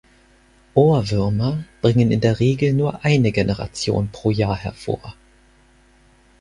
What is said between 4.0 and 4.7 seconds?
pro Jahr